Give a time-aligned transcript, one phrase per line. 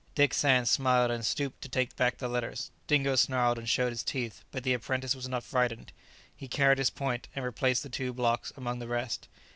[0.15, 2.71] Dick Sands smiled and stooped to take back the letters.
[2.87, 5.91] Dingo snarled and showed his teeth, but the apprentice was not frightened;
[6.35, 9.27] he carried his point, and replaced the two blocks among the rest.